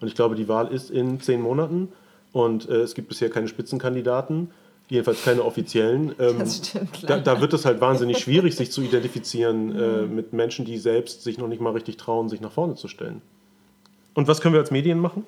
[0.00, 1.88] Und ich glaube, die Wahl ist in zehn Monaten
[2.32, 4.50] und äh, es gibt bisher keine Spitzenkandidaten,
[4.88, 6.14] jedenfalls keine offiziellen.
[6.18, 7.04] Ähm, das stimmt.
[7.06, 11.22] Da, da, wird es halt wahnsinnig schwierig, sich zu identifizieren äh, mit Menschen, die selbst
[11.22, 13.20] sich noch nicht mal richtig trauen, sich nach vorne zu stellen.
[14.14, 15.24] Und was können wir als Medien machen?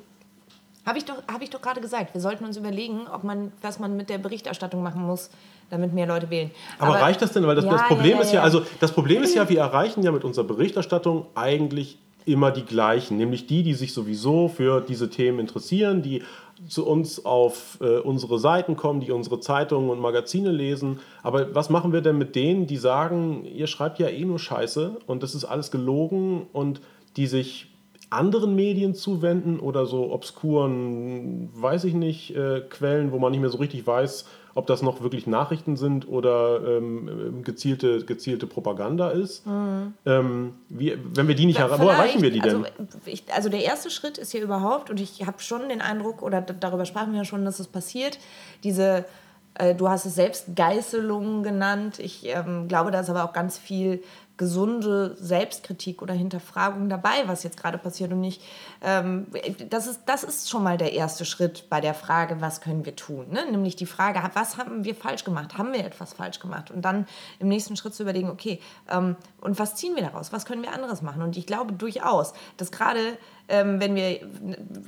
[0.85, 2.15] Habe ich doch, hab ich doch gerade gesagt.
[2.15, 5.31] Wir sollten uns überlegen, ob man, was man mit der Berichterstattung machen muss,
[5.71, 6.51] damit mehr Leute wählen.
[6.79, 7.47] Aber, Aber reicht das denn?
[7.47, 8.43] Weil das, Ja, das Problem ja, ja, ist ja, ja.
[8.43, 13.17] also das Problem ist ja, wir erreichen ja mit unserer Berichterstattung eigentlich immer die gleichen,
[13.17, 16.23] nämlich die, die sich sowieso für diese Themen interessieren, die
[16.69, 21.01] zu uns auf äh, unsere Seiten kommen, die unsere Zeitungen und Magazine lesen.
[21.23, 24.99] Aber was machen wir denn mit denen, die sagen, ihr schreibt ja eh nur Scheiße
[25.07, 26.81] und das ist alles gelogen und
[27.17, 27.72] die sich
[28.13, 33.51] anderen Medien zuwenden oder so obskuren, weiß ich nicht, äh, Quellen, wo man nicht mehr
[33.51, 39.45] so richtig weiß, ob das noch wirklich Nachrichten sind oder ähm, gezielte, gezielte Propaganda ist.
[39.47, 42.67] Ähm, wie, wenn wir die nicht erreichen, wo erreichen wir die denn?
[42.67, 46.23] Also, ich, also der erste Schritt ist hier überhaupt, und ich habe schon den Eindruck,
[46.23, 48.19] oder darüber sprachen wir ja schon, dass es passiert,
[48.63, 49.07] diese,
[49.55, 51.99] äh, du hast es selbst Geißelungen genannt.
[51.99, 54.03] Ich ähm, glaube, da ist aber auch ganz viel
[54.43, 58.43] gesunde Selbstkritik oder Hinterfragung dabei, was jetzt gerade passiert und nicht.
[58.83, 59.29] Ähm,
[59.71, 62.97] das, ist, das ist schon mal der erste Schritt bei der Frage, was können wir
[62.97, 63.27] tun?
[63.31, 63.49] Ne?
[63.49, 65.59] Nämlich die Frage, was haben wir falsch gemacht?
[65.59, 66.73] Haben wir etwas falsch gemacht?
[66.73, 67.07] Und dann
[67.39, 68.59] im nächsten Schritt zu überlegen, okay,
[68.91, 70.33] ähm, und was ziehen wir daraus?
[70.33, 71.23] Was können wir anderes machen?
[71.23, 73.17] Und ich glaube durchaus, dass gerade
[73.53, 74.19] ähm, wenn wir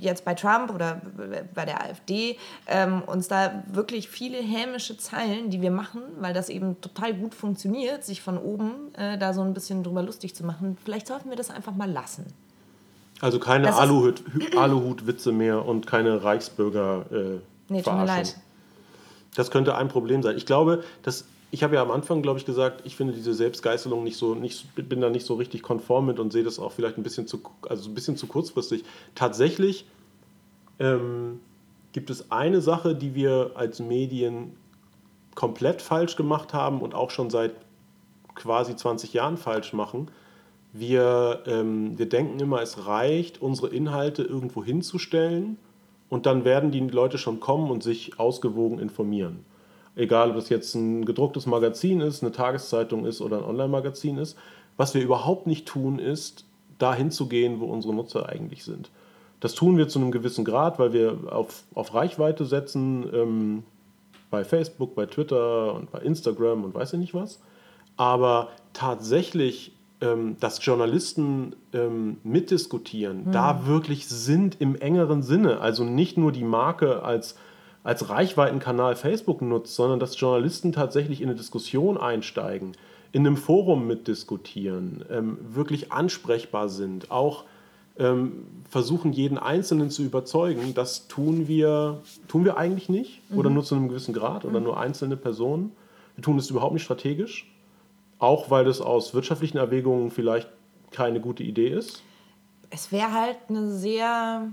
[0.00, 1.00] jetzt bei Trump oder
[1.54, 6.48] bei der AfD ähm, uns da wirklich viele hämische Zeilen, die wir machen, weil das
[6.48, 10.44] eben total gut funktioniert, sich von oben äh, da so ein bisschen drüber lustig zu
[10.44, 12.24] machen, vielleicht sollten wir das einfach mal lassen.
[13.20, 14.22] Also keine ist- Aluhut,
[14.56, 17.04] Aluhut-Witze mehr und keine Reichsbürger.
[17.12, 18.36] Äh, Nee, tut mir leid.
[19.36, 20.36] Das könnte ein Problem sein.
[20.36, 21.24] Ich glaube, dass
[21.54, 24.74] ich habe ja am Anfang, glaube ich, gesagt, ich finde diese Selbstgeißelung nicht so, nicht,
[24.74, 27.42] bin da nicht so richtig konform mit und sehe das auch vielleicht ein bisschen zu,
[27.68, 28.82] also ein bisschen zu kurzfristig.
[29.14, 29.86] Tatsächlich
[30.80, 31.38] ähm,
[31.92, 34.56] gibt es eine Sache, die wir als Medien
[35.36, 37.52] komplett falsch gemacht haben und auch schon seit
[38.34, 40.08] quasi 20 Jahren falsch machen.
[40.72, 45.56] Wir, ähm, wir denken immer, es reicht, unsere Inhalte irgendwo hinzustellen
[46.08, 49.44] und dann werden die Leute schon kommen und sich ausgewogen informieren.
[49.96, 54.36] Egal, ob das jetzt ein gedrucktes Magazin ist, eine Tageszeitung ist oder ein Online-Magazin ist.
[54.76, 56.44] Was wir überhaupt nicht tun, ist,
[56.78, 58.90] dahin zu gehen, wo unsere Nutzer eigentlich sind.
[59.40, 63.64] Das tun wir zu einem gewissen Grad, weil wir auf, auf Reichweite setzen, ähm,
[64.30, 67.40] bei Facebook, bei Twitter und bei Instagram und weiß ich nicht was.
[67.96, 76.18] Aber tatsächlich, ähm, dass Journalisten ähm, mitdiskutieren, da wirklich sind im engeren Sinne, also nicht
[76.18, 77.36] nur die Marke als,
[77.84, 82.72] als Reichweitenkanal Facebook nutzt, sondern dass Journalisten tatsächlich in eine Diskussion einsteigen,
[83.12, 87.44] in einem Forum mitdiskutieren, ähm, wirklich ansprechbar sind, auch
[87.96, 93.62] ähm, versuchen, jeden Einzelnen zu überzeugen, das tun wir, tun wir eigentlich nicht oder nur
[93.62, 95.70] zu einem gewissen Grad oder nur einzelne Personen.
[96.16, 97.48] Wir tun es überhaupt nicht strategisch,
[98.18, 100.48] auch weil das aus wirtschaftlichen Erwägungen vielleicht
[100.90, 102.02] keine gute Idee ist.
[102.70, 104.48] Es wäre halt eine sehr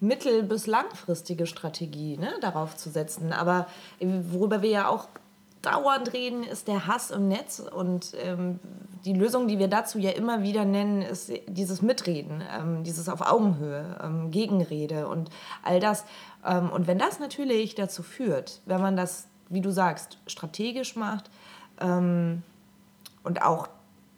[0.00, 3.32] mittel- bis langfristige Strategie, ne, darauf zu setzen.
[3.32, 3.66] Aber
[3.98, 5.08] äh, worüber wir ja auch
[5.62, 7.60] dauernd reden, ist der Hass im Netz.
[7.60, 8.58] Und ähm,
[9.04, 13.20] die Lösung, die wir dazu ja immer wieder nennen, ist dieses Mitreden, ähm, dieses auf
[13.20, 15.30] Augenhöhe, ähm, Gegenrede und
[15.62, 16.04] all das.
[16.44, 21.30] Ähm, und wenn das natürlich dazu führt, wenn man das, wie du sagst, strategisch macht
[21.80, 22.42] ähm,
[23.22, 23.68] und auch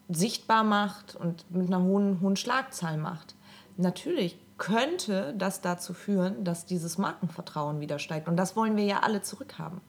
[0.09, 3.35] sichtbar macht und mit einer hohen, hohen Schlagzahl macht,
[3.77, 8.29] natürlich könnte das dazu führen, dass dieses Markenvertrauen wieder steigt.
[8.29, 9.81] Und das wollen wir ja alle zurückhaben.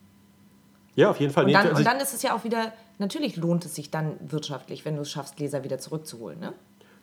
[0.95, 1.45] Ja, auf jeden Fall.
[1.45, 4.17] Und dann, also und dann ist es ja auch wieder, natürlich lohnt es sich dann
[4.21, 6.39] wirtschaftlich, wenn du es schaffst, Leser wieder zurückzuholen.
[6.39, 6.53] Ne?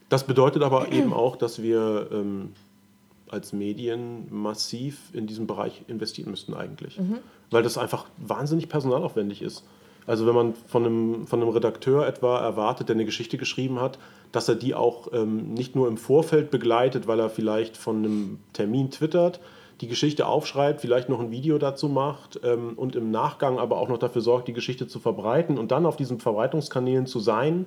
[0.09, 2.53] Das bedeutet aber eben auch, dass wir ähm,
[3.29, 7.01] als Medien massiv in diesem Bereich investieren müssten eigentlich.
[7.51, 9.65] Weil das einfach wahnsinnig personalaufwendig ist.
[10.07, 13.99] Also wenn man von einem, von einem Redakteur etwa erwartet, der eine Geschichte geschrieben hat,
[14.33, 18.39] dass er die auch ähm, nicht nur im Vorfeld begleitet, weil er vielleicht von einem
[18.53, 19.41] Termin twittert,
[19.81, 23.89] die Geschichte aufschreibt, vielleicht noch ein Video dazu macht ähm, und im Nachgang aber auch
[23.89, 27.67] noch dafür sorgt, die Geschichte zu verbreiten und dann auf diesen Verbreitungskanälen zu sein,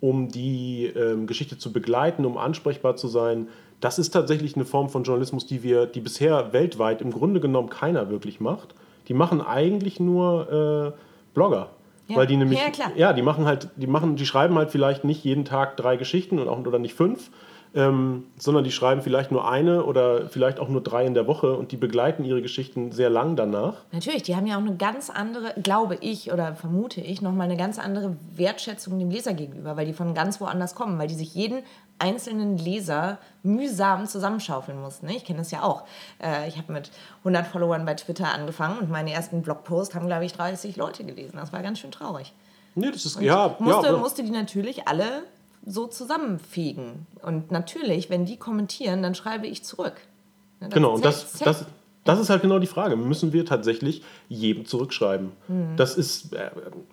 [0.00, 3.48] um die ähm, Geschichte zu begleiten, um ansprechbar zu sein.
[3.80, 7.68] Das ist tatsächlich eine Form von Journalismus, die wir, die bisher weltweit im Grunde genommen
[7.68, 8.74] keiner wirklich macht.
[9.08, 11.09] Die machen eigentlich nur äh,
[11.40, 11.70] Blogger.
[12.06, 12.16] Ja.
[12.16, 12.90] Weil die nämlich, Ja, klar.
[12.96, 16.38] ja, die machen halt, die machen, die schreiben halt vielleicht nicht jeden Tag drei Geschichten
[16.38, 17.30] und auch, oder nicht fünf,
[17.74, 21.54] ähm, sondern die schreiben vielleicht nur eine oder vielleicht auch nur drei in der Woche
[21.54, 23.76] und die begleiten ihre Geschichten sehr lang danach.
[23.90, 27.56] Natürlich, die haben ja auch eine ganz andere, glaube ich oder vermute ich, nochmal eine
[27.56, 31.34] ganz andere Wertschätzung dem Leser gegenüber, weil die von ganz woanders kommen, weil die sich
[31.34, 31.62] jeden
[32.00, 35.06] einzelnen Leser mühsam zusammenschaufeln mussten.
[35.06, 35.16] ne?
[35.16, 35.84] Ich kenne das ja auch.
[36.22, 40.24] Äh, Ich habe mit 100 Followern bei Twitter angefangen und meine ersten Blogposts haben, glaube
[40.24, 41.36] ich, 30 Leute gelesen.
[41.36, 42.32] Das war ganz schön traurig.
[42.74, 45.24] Nee, das ist, Und ja, musste, ja, musste die natürlich alle
[45.66, 47.06] so zusammenfegen.
[47.22, 49.94] Und natürlich, wenn die kommentieren, dann schreibe ich zurück.
[50.60, 51.64] Das Genau, und das, das,
[52.10, 52.96] das ist halt genau die Frage.
[52.96, 55.30] Müssen wir tatsächlich jedem zurückschreiben?
[55.48, 55.76] Mhm.
[55.76, 56.50] Das ist, äh,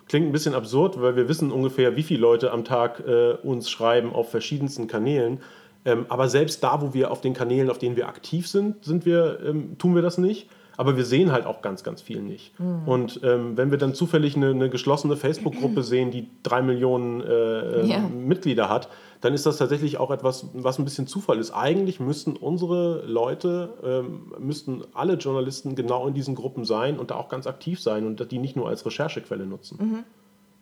[0.08, 3.70] klingt ein bisschen absurd, weil wir wissen ungefähr, wie viele Leute am Tag äh, uns
[3.70, 5.40] schreiben auf verschiedensten Kanälen.
[5.84, 9.06] Ähm, aber selbst da, wo wir auf den Kanälen, auf denen wir aktiv sind, sind
[9.06, 10.48] wir, ähm, tun wir das nicht.
[10.76, 12.58] Aber wir sehen halt auch ganz, ganz viel nicht.
[12.60, 12.82] Mhm.
[12.86, 17.84] Und ähm, wenn wir dann zufällig eine, eine geschlossene Facebook-Gruppe sehen, die drei Millionen äh,
[17.84, 17.98] Ja.
[17.98, 18.88] Mitglieder hat,
[19.20, 21.50] dann ist das tatsächlich auch etwas, was ein bisschen Zufall ist.
[21.50, 27.16] Eigentlich müssten unsere Leute, ähm, müssten alle Journalisten genau in diesen Gruppen sein und da
[27.16, 30.04] auch ganz aktiv sein und die nicht nur als Recherchequelle nutzen.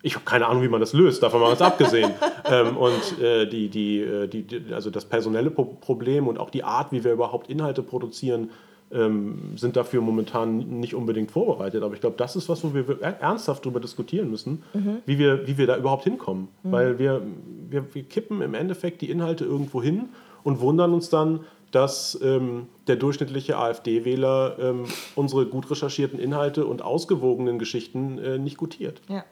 [0.03, 2.13] Ich habe keine Ahnung, wie man das löst, davon mal ganz abgesehen.
[2.45, 6.65] ähm, und äh, die, die, äh, die, also das personelle Pro Problem und auch die
[6.65, 8.51] Art, wie wir überhaupt Inhalte produzieren,
[8.93, 11.83] ähm, sind dafür momentan nicht unbedingt vorbereitet.
[11.83, 14.63] Aber ich glaube, das ist was, wo wir ernsthaft darüber diskutieren müssen,
[15.07, 16.49] wie, wir, wie wir da überhaupt hinkommen.
[16.63, 17.23] Weil wir,
[17.69, 20.11] wir, wir kippen im Endeffekt die Inhalte irgendwo hin
[20.45, 21.41] und wundern uns dann,
[21.73, 28.57] dass ähm, der durchschnittliche AfD-Wähler ähm, unsere gut recherchierten Inhalte und ausgewogenen Geschichten äh, nicht
[28.57, 29.03] gutiert.
[29.09, 29.25] Ja.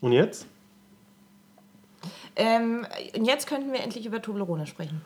[0.00, 0.46] Und jetzt?
[2.36, 5.02] Ähm, und jetzt könnten wir endlich über Toblerone sprechen.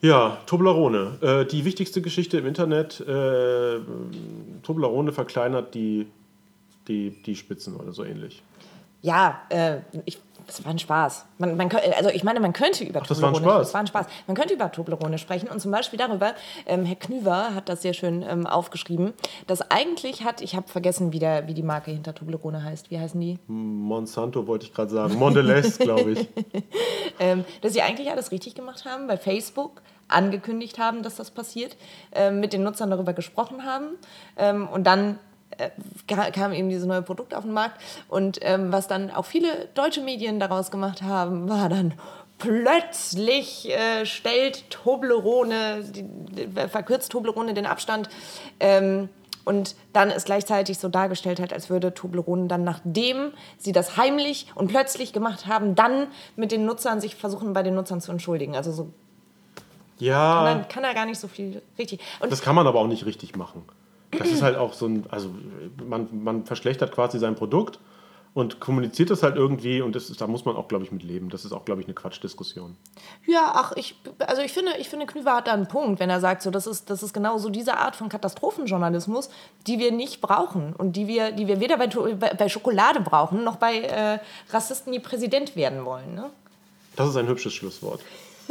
[0.00, 1.18] Ja, Toblerone.
[1.20, 3.00] Äh, die wichtigste Geschichte im Internet.
[3.00, 3.80] Äh,
[4.62, 6.06] Toblerone verkleinert die,
[6.88, 8.42] die, die Spitzen oder so ähnlich.
[9.02, 11.26] Ja, äh, ich, das war ein Spaß.
[11.38, 13.58] Man, man, also ich meine, man könnte über ein Toblerone Spaß.
[13.58, 14.06] Das war ein Spaß.
[14.26, 16.34] Man könnte über Toblerone sprechen und zum Beispiel darüber,
[16.66, 19.12] ähm, Herr Knüver hat das sehr schön ähm, aufgeschrieben,
[19.46, 22.90] dass eigentlich hat, ich habe vergessen, wie, der, wie die Marke hinter Toblerone heißt.
[22.90, 23.38] Wie heißen die?
[23.46, 25.14] Monsanto wollte ich gerade sagen.
[25.14, 26.28] Mondelez, glaube ich.
[27.18, 31.76] ähm, dass sie eigentlich alles richtig gemacht haben, bei Facebook angekündigt haben, dass das passiert,
[32.12, 33.96] ähm, mit den Nutzern darüber gesprochen haben
[34.36, 35.16] ähm, und dann äh,
[36.06, 40.00] kam eben dieses neue Produkt auf den Markt und ähm, was dann auch viele deutsche
[40.00, 41.94] Medien daraus gemacht haben, war dann
[42.38, 48.08] plötzlich äh, stellt Toblerone, die, die, verkürzt Toblerone den Abstand
[48.60, 49.08] ähm,
[49.44, 54.48] und dann es gleichzeitig so dargestellt hat, als würde Toblerone dann, nachdem sie das heimlich
[54.54, 58.56] und plötzlich gemacht haben, dann mit den Nutzern sich versuchen, bei den Nutzern zu entschuldigen.
[58.56, 58.90] Also so
[59.98, 62.00] Ja, dann kann er gar nicht so viel richtig.
[62.20, 63.62] Und das kann man aber auch nicht richtig machen.
[64.12, 65.30] Das ist halt auch so ein, also
[65.84, 67.78] man, man verschlechtert quasi sein Produkt
[68.36, 71.02] und kommuniziert das halt irgendwie und das ist, da muss man auch, glaube ich, mit
[71.02, 71.30] leben.
[71.30, 72.76] Das ist auch, glaube ich, eine Quatschdiskussion.
[73.26, 76.20] ja, ach, ich, also ich finde, ich finde, Knüver hat da einen Punkt, wenn er
[76.20, 79.30] sagt, so, das ist, das ist genau so diese Art von Katastrophenjournalismus,
[79.66, 83.56] die wir nicht brauchen und die wir, die wir weder bei, bei Schokolade brauchen, noch
[83.56, 84.18] bei äh,
[84.50, 86.14] Rassisten, die Präsident werden wollen.
[86.14, 86.28] Ne?
[86.94, 88.02] Das ist ein hübsches Schlusswort.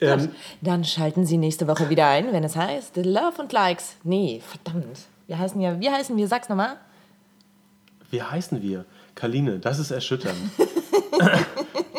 [0.00, 0.30] ähm,
[0.60, 3.96] Dann schalten Sie nächste Woche wieder ein, wenn es heißt Love und Likes.
[4.04, 4.98] Nee, verdammt.
[5.26, 6.28] Wir heißen ja, wie heißen wir?
[6.28, 6.76] Sag's nochmal.
[8.10, 8.84] wie heißen wir?
[9.14, 10.36] Kaline, das ist erschütternd.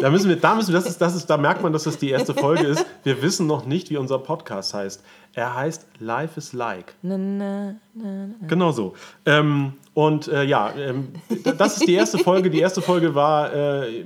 [0.02, 1.98] da müssen wir, da müssen wir, das ist, das ist, da merkt man, dass das
[1.98, 2.86] die erste Folge ist.
[3.04, 5.04] Wir wissen noch nicht, wie unser Podcast heißt.
[5.34, 6.96] Er heißt Life is Like.
[7.02, 8.48] Na, na, na, na.
[8.48, 8.94] Genau so.
[9.26, 11.10] Ähm, und äh, ja, ähm,
[11.58, 12.50] das ist die erste Folge.
[12.50, 14.04] Die erste Folge war äh,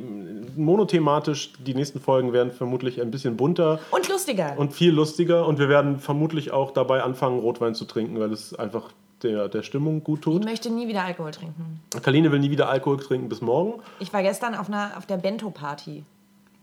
[0.56, 1.54] monothematisch.
[1.65, 4.54] Die nächsten Folgen werden vermutlich ein bisschen bunter Und lustiger.
[4.58, 5.45] und viel lustiger.
[5.47, 8.91] Und wir werden vermutlich auch dabei anfangen, Rotwein zu trinken, weil es einfach
[9.23, 10.43] der, der Stimmung gut ich tut.
[10.45, 11.81] möchte nie wieder Alkohol trinken.
[12.01, 13.81] Kaline will nie wieder Alkohol trinken bis morgen.
[13.99, 16.03] Ich war gestern auf, einer, auf der Bento-Party.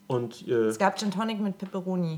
[0.07, 2.16] Und äh, Es gab Gin Tonic mit Pepperoni.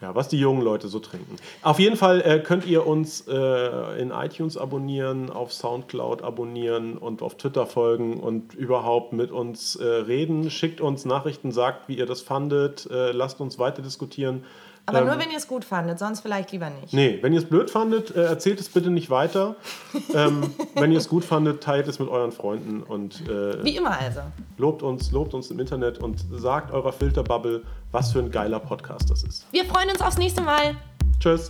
[0.00, 1.36] Ja, was die jungen Leute so trinken.
[1.62, 7.22] Auf jeden Fall äh, könnt ihr uns äh, in iTunes abonnieren, auf Soundcloud abonnieren und
[7.22, 10.50] auf Twitter folgen und überhaupt mit uns äh, reden.
[10.50, 14.44] Schickt uns Nachrichten, sagt, wie ihr das fandet, äh, lasst uns weiter diskutieren.
[14.86, 16.92] Aber Ähm, nur, wenn ihr es gut fandet, sonst vielleicht lieber nicht.
[16.92, 19.56] Nee, wenn ihr es blöd fandet, äh, erzählt es bitte nicht weiter.
[20.14, 23.98] ähm, wenn ihr es gut fandet, teilt es mit euren Freunden und äh, Wie immer
[23.98, 24.20] also.
[24.58, 29.10] lobt uns, lobt uns im Internet und sagt eurer Filterbubble, was für ein geiler Podcast
[29.10, 29.46] das ist.
[29.52, 30.76] Wir freuen uns aufs nächste Mal.
[31.18, 31.48] Tschüss.